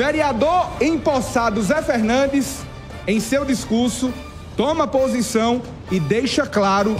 Vereador 0.00 0.66
empossado 0.80 1.60
Zé 1.60 1.82
Fernandes, 1.82 2.62
em 3.06 3.20
seu 3.20 3.44
discurso, 3.44 4.10
toma 4.56 4.86
posição 4.86 5.60
e 5.90 6.00
deixa 6.00 6.46
claro 6.46 6.96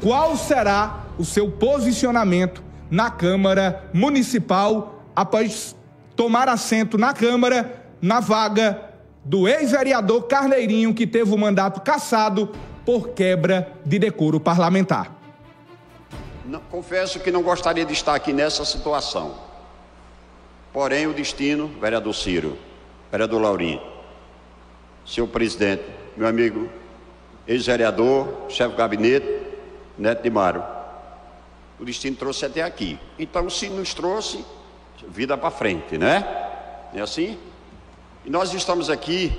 qual 0.00 0.36
será 0.36 1.00
o 1.18 1.24
seu 1.24 1.50
posicionamento 1.50 2.62
na 2.88 3.10
Câmara 3.10 3.90
Municipal 3.92 5.02
após 5.16 5.74
tomar 6.14 6.48
assento 6.48 6.96
na 6.96 7.12
Câmara 7.12 7.88
na 8.00 8.20
vaga 8.20 8.88
do 9.24 9.48
ex-vereador 9.48 10.28
Carneirinho, 10.28 10.94
que 10.94 11.08
teve 11.08 11.34
o 11.34 11.36
mandato 11.36 11.80
cassado 11.80 12.52
por 12.86 13.08
quebra 13.08 13.72
de 13.84 13.98
decoro 13.98 14.38
parlamentar. 14.38 15.12
Não, 16.44 16.60
confesso 16.70 17.18
que 17.18 17.32
não 17.32 17.42
gostaria 17.42 17.84
de 17.84 17.94
estar 17.94 18.14
aqui 18.14 18.32
nessa 18.32 18.64
situação. 18.64 19.53
Porém, 20.74 21.06
o 21.06 21.14
destino, 21.14 21.68
vereador 21.80 22.12
Ciro, 22.12 22.58
vereador 23.08 23.40
Laurinho, 23.40 23.80
senhor 25.06 25.28
presidente, 25.28 25.84
meu 26.16 26.26
amigo, 26.26 26.68
ex-vereador, 27.46 28.46
chefe 28.48 28.72
de 28.72 28.76
gabinete, 28.76 29.42
Neto 29.96 30.20
de 30.20 30.30
Mário, 30.30 30.64
o 31.78 31.84
destino 31.84 32.16
trouxe 32.16 32.46
até 32.46 32.60
aqui. 32.60 32.98
Então, 33.16 33.48
se 33.48 33.68
nos 33.68 33.94
trouxe, 33.94 34.44
vida 35.06 35.36
para 35.36 35.52
frente, 35.52 35.96
né? 35.96 36.26
É 36.92 37.00
assim? 37.00 37.38
E 38.24 38.30
nós 38.30 38.52
estamos 38.52 38.90
aqui 38.90 39.32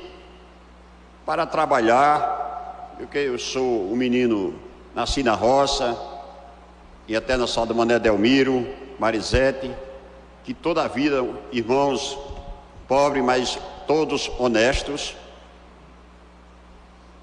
para 1.25 1.45
trabalhar. 1.45 2.95
Eu, 2.97 3.21
eu 3.21 3.37
sou 3.37 3.91
um 3.91 3.95
menino, 3.97 4.55
nasci 4.93 5.21
na 5.21 5.33
roça, 5.33 5.99
e 7.09 7.13
até 7.13 7.35
na 7.35 7.45
sala 7.45 7.67
do 7.67 7.75
Mané 7.75 7.99
Delmiro, 7.99 8.65
Marisete, 8.97 9.69
que 10.45 10.53
toda 10.53 10.83
a 10.83 10.87
vida, 10.87 11.25
irmãos 11.51 12.17
pobres, 12.87 13.23
mas 13.23 13.59
todos 13.87 14.31
honestos. 14.37 15.15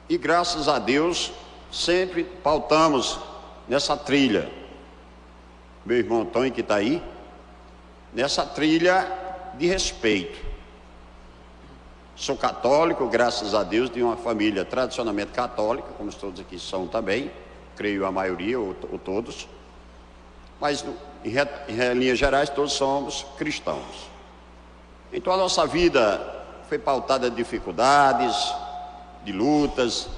E 0.08 0.18
graças 0.18 0.68
a 0.68 0.78
Deus, 0.78 1.32
sempre 1.70 2.24
pautamos 2.24 3.18
nessa 3.68 3.96
trilha. 3.96 4.50
Meu 5.86 5.98
irmão 5.98 6.24
Tony, 6.24 6.50
que 6.50 6.60
está 6.60 6.76
aí, 6.76 7.00
nessa 8.12 8.44
trilha 8.44 9.06
de 9.56 9.66
respeito. 9.66 10.38
Sou 12.16 12.36
católico, 12.36 13.08
graças 13.08 13.54
a 13.54 13.62
Deus, 13.62 13.88
de 13.88 14.02
uma 14.02 14.16
família 14.16 14.64
tradicionalmente 14.64 15.32
católica, 15.32 15.88
como 15.96 16.12
todos 16.12 16.40
aqui 16.40 16.58
são 16.58 16.86
também, 16.86 17.30
creio 17.76 18.04
a 18.04 18.12
maioria 18.12 18.58
ou, 18.60 18.76
ou 18.90 18.98
todos. 18.98 19.48
Mas 20.62 20.84
em, 21.24 21.34
em 21.68 21.94
linhas 21.94 22.16
gerais, 22.16 22.48
todos 22.48 22.74
somos 22.74 23.26
cristãos. 23.36 24.08
Então 25.12 25.32
a 25.32 25.36
nossa 25.36 25.66
vida 25.66 26.44
foi 26.68 26.78
pautada 26.78 27.28
de 27.28 27.34
dificuldades, 27.34 28.54
de 29.24 29.32
lutas, 29.32 30.08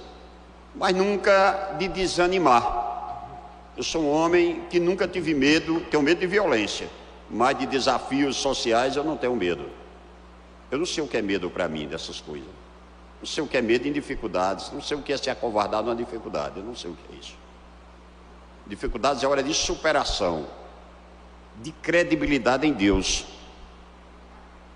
mas 0.74 0.94
nunca 0.94 1.74
de 1.78 1.88
desanimar. 1.88 2.82
Eu 3.74 3.82
sou 3.82 4.02
um 4.02 4.10
homem 4.10 4.60
que 4.68 4.78
nunca 4.78 5.08
tive 5.08 5.32
medo, 5.32 5.80
tenho 5.90 6.02
medo 6.02 6.20
de 6.20 6.26
violência, 6.26 6.90
mas 7.30 7.58
de 7.58 7.64
desafios 7.64 8.36
sociais 8.36 8.96
eu 8.96 9.02
não 9.02 9.16
tenho 9.16 9.34
medo. 9.34 9.64
Eu 10.70 10.76
não 10.76 10.84
sei 10.84 11.02
o 11.02 11.08
que 11.08 11.16
é 11.16 11.22
medo 11.22 11.48
para 11.48 11.66
mim 11.68 11.88
dessas 11.88 12.20
coisas. 12.20 12.50
Não 13.18 13.26
sei 13.26 13.42
o 13.42 13.46
que 13.46 13.56
é 13.56 13.62
medo 13.62 13.88
em 13.88 13.92
dificuldades, 13.92 14.70
não 14.72 14.82
sei 14.82 14.94
o 14.94 15.00
que 15.00 15.10
é 15.10 15.16
ser 15.16 15.30
acovardado 15.30 15.84
numa 15.84 15.96
dificuldade, 15.96 16.58
eu 16.58 16.64
não 16.64 16.76
sei 16.76 16.90
o 16.90 16.94
que 16.94 17.16
é 17.16 17.18
isso. 17.18 17.43
Dificuldades 18.66 19.22
é 19.22 19.26
hora 19.26 19.42
de 19.42 19.52
superação 19.52 20.46
de 21.60 21.70
credibilidade 21.70 22.66
em 22.66 22.72
Deus. 22.72 23.26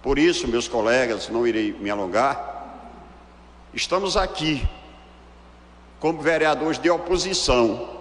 Por 0.02 0.18
isso, 0.18 0.46
meus 0.46 0.68
colegas, 0.68 1.28
não 1.28 1.46
irei 1.46 1.72
me 1.72 1.90
alongar, 1.90 2.66
estamos 3.74 4.16
aqui 4.16 4.66
como 5.98 6.22
vereadores 6.22 6.78
de 6.78 6.88
oposição, 6.88 7.98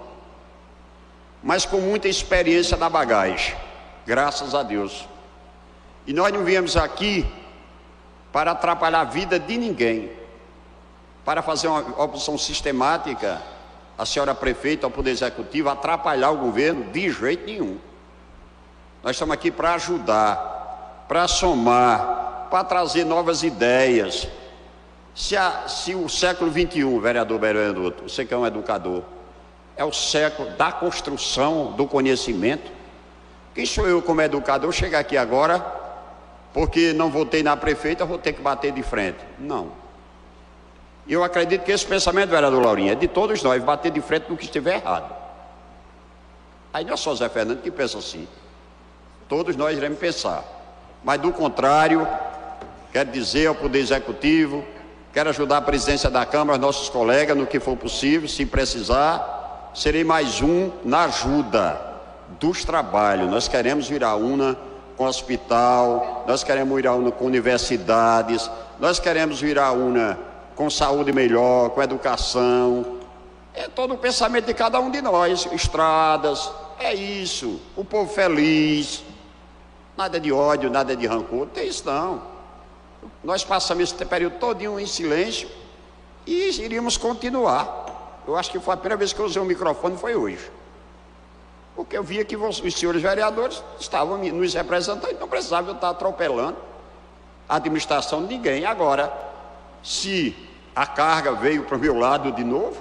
mas 1.41 1.65
com 1.65 1.79
muita 1.79 2.07
experiência 2.07 2.77
na 2.77 2.89
bagagem, 2.89 3.55
graças 4.05 4.53
a 4.53 4.61
Deus. 4.61 5.07
E 6.05 6.13
nós 6.13 6.31
não 6.31 6.43
viemos 6.43 6.77
aqui 6.77 7.25
para 8.31 8.51
atrapalhar 8.51 9.01
a 9.01 9.05
vida 9.05 9.39
de 9.39 9.57
ninguém, 9.57 10.11
para 11.25 11.41
fazer 11.41 11.67
uma 11.67 11.79
oposição 12.01 12.37
sistemática, 12.37 13.41
a 13.97 14.05
senhora 14.05 14.35
prefeita, 14.35 14.85
ao 14.85 14.91
Poder 14.91 15.11
Executivo, 15.11 15.69
atrapalhar 15.69 16.29
o 16.29 16.37
governo 16.37 16.85
de 16.91 17.09
jeito 17.11 17.45
nenhum. 17.45 17.77
Nós 19.03 19.15
estamos 19.15 19.33
aqui 19.33 19.49
para 19.49 19.73
ajudar, 19.73 21.05
para 21.07 21.27
somar, 21.27 22.47
para 22.51 22.63
trazer 22.63 23.05
novas 23.05 23.41
ideias. 23.41 24.27
Se, 25.15 25.35
a, 25.35 25.67
se 25.67 25.95
o 25.95 26.07
século 26.07 26.51
XXI, 26.51 26.99
vereador 26.99 27.39
Berando, 27.39 27.93
você 28.03 28.23
que 28.23 28.33
é 28.33 28.37
um 28.37 28.45
educador, 28.45 29.03
é 29.75 29.83
o 29.83 29.91
século 29.91 30.49
da 30.51 30.71
construção 30.71 31.71
do 31.71 31.87
conhecimento, 31.87 32.71
quem 33.55 33.65
sou 33.65 33.87
eu 33.87 34.01
como 34.01 34.21
educador 34.21 34.71
chegar 34.71 34.99
aqui 34.99 35.17
agora, 35.17 35.59
porque 36.53 36.93
não 36.93 37.09
votei 37.09 37.41
na 37.41 37.57
prefeita, 37.57 38.05
vou 38.05 38.19
ter 38.19 38.33
que 38.33 38.41
bater 38.41 38.71
de 38.71 38.83
frente? 38.83 39.19
Não. 39.39 39.86
Eu 41.09 41.23
acredito 41.23 41.63
que 41.63 41.71
esse 41.71 41.85
pensamento, 41.85 42.29
vereador 42.29 42.61
Laurinha, 42.61 42.91
é 42.91 42.95
de 42.95 43.07
todos 43.07 43.41
nós, 43.41 43.63
bater 43.63 43.91
de 43.91 44.01
frente 44.01 44.25
no 44.29 44.35
que 44.35 44.45
estiver 44.45 44.75
errado. 44.75 45.15
Aí 46.73 46.83
não 46.83 46.93
é 46.93 46.97
só 46.97 47.15
Zé 47.15 47.29
Fernando 47.29 47.61
que 47.61 47.71
pensa 47.71 47.97
assim. 47.97 48.27
Todos 49.29 49.55
nós 49.55 49.77
iremos 49.77 49.97
pensar. 49.97 50.43
Mas 51.03 51.21
do 51.21 51.31
contrário, 51.31 52.05
quero 52.91 53.09
dizer 53.09 53.47
ao 53.47 53.55
Poder 53.55 53.79
Executivo, 53.79 54.65
quero 55.13 55.29
ajudar 55.29 55.57
a 55.57 55.61
presidência 55.61 56.09
da 56.09 56.25
Câmara, 56.25 56.57
nossos 56.57 56.89
colegas, 56.89 57.37
no 57.37 57.47
que 57.47 57.59
for 57.59 57.77
possível, 57.77 58.27
se 58.27 58.45
precisar, 58.45 59.71
serei 59.73 60.03
mais 60.03 60.41
um 60.41 60.71
na 60.83 61.05
ajuda 61.05 61.79
dos 62.39 62.65
trabalhos. 62.65 63.29
Nós 63.29 63.47
queremos 63.47 63.87
virar 63.87 64.15
una 64.15 64.57
com 64.97 65.05
hospital, 65.05 66.25
nós 66.27 66.43
queremos 66.43 66.75
virar 66.75 66.95
una 66.95 67.11
com 67.11 67.25
universidades, 67.25 68.49
nós 68.79 68.99
queremos 68.99 69.39
virar 69.39 69.71
una 69.71 70.17
com 70.57 70.69
saúde 70.69 71.13
melhor, 71.13 71.69
com 71.69 71.81
educação. 71.81 72.97
É 73.53 73.69
todo 73.69 73.93
o 73.93 73.97
pensamento 73.97 74.45
de 74.45 74.53
cada 74.53 74.79
um 74.79 74.91
de 74.91 75.01
nós, 75.01 75.47
estradas, 75.53 76.51
é 76.77 76.93
isso, 76.93 77.61
o 77.75 77.85
povo 77.85 78.11
feliz, 78.13 79.03
Nada 79.97 80.19
de 80.19 80.31
ódio, 80.31 80.69
nada 80.69 80.95
de 80.95 81.07
rancor, 81.07 81.39
não 81.39 81.47
tem 81.47 81.67
isso 81.67 81.83
não. 81.83 82.21
Nós 83.23 83.43
passamos 83.43 83.83
esse 83.91 84.05
período 84.05 84.37
todinho 84.37 84.79
em 84.79 84.85
silêncio 84.85 85.49
e 86.23 86.51
iríamos 86.61 86.97
continuar. 86.97 88.21
Eu 88.27 88.35
acho 88.35 88.51
que 88.51 88.59
foi 88.59 88.75
a 88.75 88.77
primeira 88.77 88.95
vez 88.95 89.11
que 89.11 89.19
eu 89.19 89.25
usei 89.25 89.41
o 89.41 89.45
microfone 89.45 89.97
foi 89.97 90.15
hoje. 90.15 90.51
Porque 91.75 91.97
eu 91.97 92.03
via 92.03 92.23
que 92.23 92.37
os 92.37 92.61
senhores 92.75 93.01
vereadores 93.01 93.63
estavam 93.79 94.19
nos 94.19 94.53
representando, 94.53 95.19
não 95.19 95.27
precisava 95.27 95.71
eu 95.71 95.75
estar 95.75 95.89
atropelando 95.89 96.57
a 97.49 97.55
administração 97.55 98.21
de 98.21 98.35
ninguém. 98.35 98.65
Agora, 98.65 99.11
se 99.81 100.35
a 100.77 100.85
carga 100.85 101.31
veio 101.31 101.63
para 101.63 101.75
o 101.75 101.79
meu 101.79 101.97
lado 101.97 102.31
de 102.31 102.43
novo, 102.43 102.79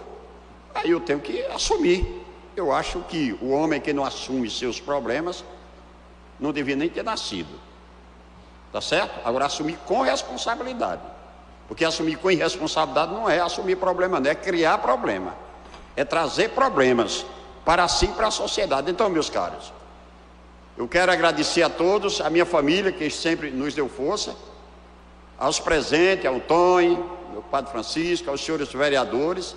aí 0.74 0.90
eu 0.90 1.00
tenho 1.00 1.18
que 1.18 1.42
assumir. 1.46 2.06
Eu 2.54 2.70
acho 2.70 3.00
que 3.08 3.32
o 3.40 3.48
homem 3.48 3.80
que 3.80 3.90
não 3.90 4.04
assume 4.04 4.50
seus 4.50 4.78
problemas 4.78 5.42
não 6.38 6.52
devia 6.52 6.76
nem 6.76 6.90
ter 6.90 7.02
nascido. 7.02 7.58
Tá 8.70 8.82
certo? 8.82 9.26
Agora 9.26 9.46
assumir 9.46 9.78
com 9.86 10.02
responsabilidade. 10.02 11.00
Porque 11.68 11.86
assumir 11.86 12.16
com 12.18 12.30
irresponsabilidade 12.30 13.14
não 13.14 13.30
é 13.30 13.40
assumir 13.40 13.76
problema, 13.76 14.20
não 14.20 14.30
é 14.30 14.34
criar 14.34 14.76
problema. 14.76 15.34
É 15.96 16.04
trazer 16.04 16.50
problemas 16.50 17.24
para 17.64 17.88
si 17.88 18.08
para 18.08 18.26
a 18.26 18.30
sociedade. 18.30 18.90
Então, 18.90 19.08
meus 19.08 19.30
caros, 19.30 19.72
eu 20.76 20.86
quero 20.86 21.10
agradecer 21.10 21.62
a 21.62 21.70
todos, 21.70 22.20
a 22.20 22.28
minha 22.28 22.44
família 22.44 22.92
que 22.92 23.08
sempre 23.08 23.50
nos 23.50 23.72
deu 23.72 23.88
força, 23.88 24.36
aos 25.38 25.58
presentes, 25.58 26.26
ao 26.26 26.41
Tony, 26.41 27.16
meu 27.36 27.42
Padre 27.42 27.71
Francisco, 27.71 28.30
aos 28.30 28.42
senhores 28.42 28.72
vereadores, 28.72 29.54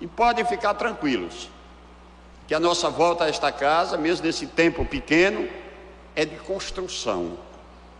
e 0.00 0.06
podem 0.06 0.44
ficar 0.44 0.74
tranquilos, 0.74 1.48
que 2.48 2.52
a 2.52 2.58
nossa 2.58 2.90
volta 2.90 3.22
a 3.22 3.28
esta 3.28 3.52
casa, 3.52 3.96
mesmo 3.96 4.26
nesse 4.26 4.48
tempo 4.48 4.84
pequeno, 4.84 5.48
é 6.16 6.24
de 6.24 6.34
construção, 6.38 7.38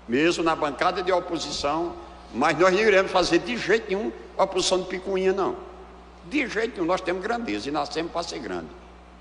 mesmo 0.08 0.42
na 0.42 0.56
bancada 0.56 1.00
de 1.00 1.12
oposição, 1.12 1.94
mas 2.34 2.58
nós 2.58 2.72
não 2.72 2.80
iremos 2.80 3.12
fazer 3.12 3.38
de 3.38 3.56
jeito 3.56 3.88
nenhum 3.88 4.10
oposição 4.36 4.80
de 4.80 4.88
picuinha, 4.88 5.32
não. 5.32 5.56
De 6.24 6.48
jeito 6.48 6.74
nenhum, 6.74 6.86
nós 6.86 7.00
temos 7.00 7.22
grandeza 7.22 7.68
e 7.68 7.70
nascemos 7.70 8.10
para 8.10 8.24
ser 8.24 8.40
grande. 8.40 8.70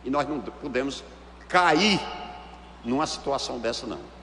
E 0.04 0.10
nós 0.10 0.28
não 0.28 0.40
podemos 0.40 1.04
cair 1.48 2.02
numa 2.84 3.06
situação 3.06 3.60
dessa, 3.60 3.86
não. 3.86 4.00